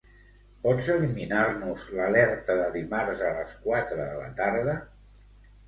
Pots 0.61 0.87
eliminar-nos 0.93 1.83
l'alerta 1.99 2.57
de 2.61 2.65
dimarts 2.79 3.23
a 3.29 3.37
les 3.39 3.55
quatre 3.69 4.03
de 4.03 4.11
la 4.25 4.33
tarda? 4.43 4.77